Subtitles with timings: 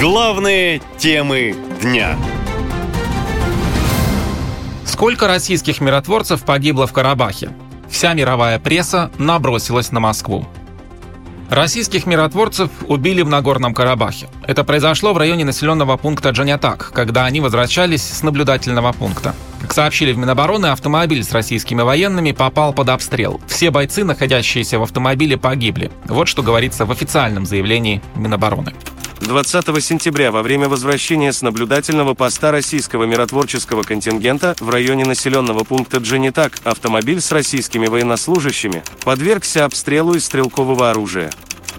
[0.00, 2.18] Главные темы дня.
[4.84, 7.50] Сколько российских миротворцев погибло в Карабахе?
[7.88, 10.46] Вся мировая пресса набросилась на Москву.
[11.48, 14.28] Российских миротворцев убили в Нагорном Карабахе.
[14.46, 19.34] Это произошло в районе населенного пункта Джанятак, когда они возвращались с наблюдательного пункта.
[19.60, 23.40] Как сообщили в Минобороны, автомобиль с российскими военными попал под обстрел.
[23.46, 25.92] Все бойцы, находящиеся в автомобиле, погибли.
[26.06, 28.74] Вот что говорится в официальном заявлении Минобороны.
[29.24, 35.96] 20 сентября во время возвращения с наблюдательного поста российского миротворческого контингента в районе населенного пункта
[35.96, 41.30] Дженитак автомобиль с российскими военнослужащими подвергся обстрелу из стрелкового оружия.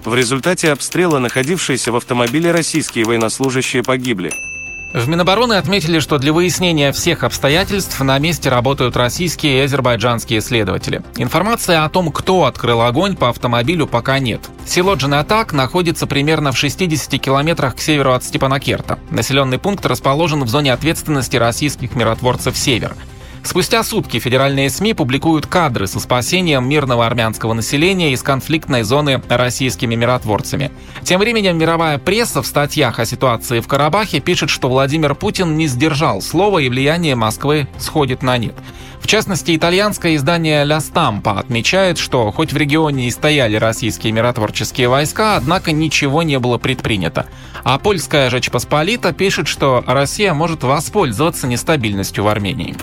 [0.03, 4.33] В результате обстрела находившиеся в автомобиле российские военнослужащие погибли.
[4.95, 11.01] В Минобороны отметили, что для выяснения всех обстоятельств на месте работают российские и азербайджанские следователи.
[11.17, 14.39] Информации о том, кто открыл огонь по автомобилю, пока нет.
[14.65, 18.97] Село Джанатак находится примерно в 60 километрах к северу от Степанакерта.
[19.09, 22.95] Населенный пункт расположен в зоне ответственности российских миротворцев «Север».
[23.45, 29.93] Спустя сутки федеральные СМИ публикуют кадры со спасением мирного армянского населения из конфликтной зоны российскими
[29.93, 30.71] миротворцами.
[31.03, 35.67] Тем временем мировая пресса в статьях о ситуации в Карабахе пишет, что Владимир Путин не
[35.67, 38.55] сдержал слова и влияние Москвы сходит на нет.
[38.99, 44.89] В частности, итальянское издание «Ля Стампа» отмечает, что хоть в регионе и стояли российские миротворческие
[44.89, 47.27] войска, однако ничего не было предпринято.
[47.63, 52.75] А польская «Жечь Посполита» пишет, что Россия может воспользоваться нестабильностью в Армении.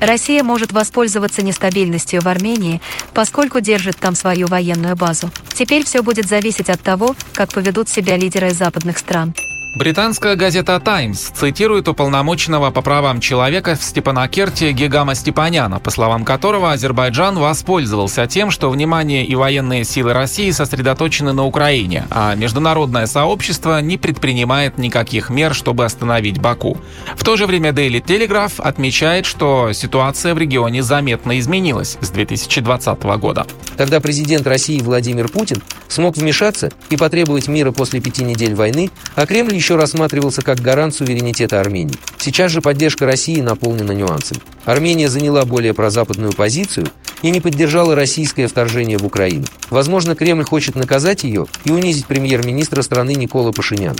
[0.00, 2.80] Россия может воспользоваться нестабильностью в Армении,
[3.14, 5.30] поскольку держит там свою военную базу.
[5.54, 9.34] Теперь все будет зависеть от того, как поведут себя лидеры западных стран.
[9.76, 16.72] Британская газета «Таймс» цитирует уполномоченного по правам человека в Степанакерте Гигама Степаняна, по словам которого
[16.72, 23.82] Азербайджан воспользовался тем, что внимание и военные силы России сосредоточены на Украине, а международное сообщество
[23.82, 26.78] не предпринимает никаких мер, чтобы остановить Баку.
[27.14, 33.02] В то же время Daily Telegraph отмечает, что ситуация в регионе заметно изменилась с 2020
[33.18, 33.46] года.
[33.76, 39.26] Когда президент России Владимир Путин смог вмешаться и потребовать мира после пяти недель войны, а
[39.26, 41.98] Кремль еще рассматривался как гарант суверенитета Армении.
[42.18, 44.40] Сейчас же поддержка России наполнена нюансами.
[44.64, 46.86] Армения заняла более прозападную позицию
[47.22, 49.44] и не поддержала российское вторжение в Украину.
[49.68, 53.96] Возможно, Кремль хочет наказать ее и унизить премьер-министра страны Никола Пашиняна.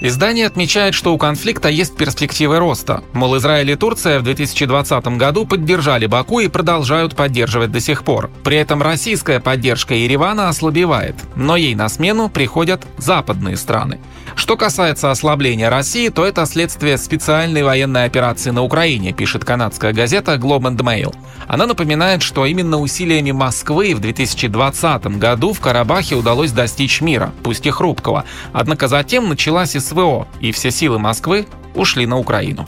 [0.00, 3.02] Издание отмечает, что у конфликта есть перспективы роста.
[3.12, 8.30] Мол, Израиль и Турция в 2020 году поддержали Баку и продолжают поддерживать до сих пор.
[8.44, 13.98] При этом российская поддержка Еревана ослабевает, но ей на смену приходят западные страны.
[14.38, 20.36] Что касается ослабления России, то это следствие специальной военной операции на Украине, пишет канадская газета
[20.36, 21.12] Globe and Mail.
[21.48, 27.66] Она напоминает, что именно усилиями Москвы в 2020 году в Карабахе удалось достичь мира, пусть
[27.66, 28.24] и хрупкого.
[28.52, 32.64] Однако затем началась СВО, и все силы Москвы ушли на Украину.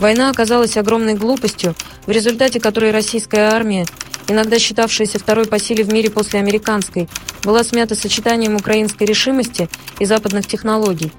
[0.00, 1.74] Война оказалась огромной глупостью,
[2.04, 3.86] в результате которой российская армия,
[4.28, 7.08] иногда считавшаяся второй по силе в мире после американской,
[7.42, 9.68] была смята сочетанием украинской решимости
[9.98, 11.12] и западных технологий.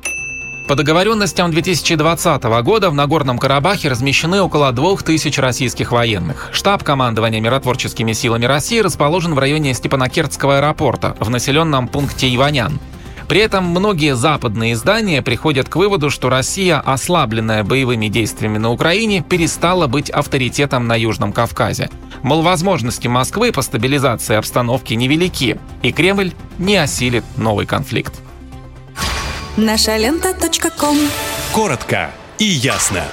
[0.67, 6.49] По договоренностям 2020 года в Нагорном Карабахе размещены около 2000 российских военных.
[6.53, 12.79] Штаб командования миротворческими силами России расположен в районе Степанакертского аэропорта, в населенном пункте Иванян.
[13.27, 19.23] При этом многие западные издания приходят к выводу, что Россия, ослабленная боевыми действиями на Украине,
[19.27, 21.89] перестала быть авторитетом на Южном Кавказе.
[22.25, 28.15] Мол, возможности Москвы по стабилизации обстановки невелики, и Кремль не осилит новый конфликт.
[29.57, 30.33] Наша лента.
[31.53, 32.09] Коротко
[32.39, 33.03] и ясно.